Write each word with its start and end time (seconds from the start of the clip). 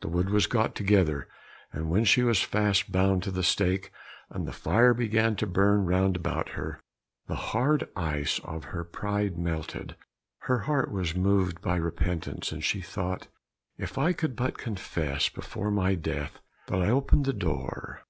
The 0.00 0.08
wood 0.08 0.30
was 0.30 0.46
got 0.46 0.74
together, 0.74 1.28
and 1.74 1.90
when 1.90 2.04
she 2.06 2.22
was 2.22 2.40
fast 2.40 2.90
bound 2.90 3.22
to 3.24 3.30
the 3.30 3.42
stake, 3.42 3.92
and 4.30 4.48
the 4.48 4.52
fire 4.54 4.94
began 4.94 5.36
to 5.36 5.46
burn 5.46 5.84
round 5.84 6.16
about 6.16 6.48
her, 6.52 6.80
the 7.26 7.34
hard 7.52 7.86
ice 7.94 8.40
of 8.44 8.66
pride 8.92 9.36
melted, 9.36 9.94
her 10.44 10.60
heart 10.60 10.90
was 10.90 11.14
moved 11.14 11.60
by 11.60 11.76
repentance, 11.76 12.50
and 12.50 12.64
she 12.64 12.80
thought, 12.80 13.26
"If 13.76 13.98
I 13.98 14.14
could 14.14 14.36
but 14.36 14.56
confess 14.56 15.28
before 15.28 15.70
my 15.70 15.96
death 15.96 16.38
that 16.68 16.80
I 16.80 16.88
opened 16.88 17.26
the 17.26 17.34
door." 17.34 18.04